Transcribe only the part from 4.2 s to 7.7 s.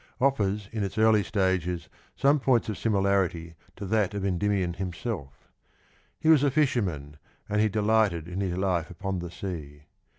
Endymion himself. He was a fisherman, and he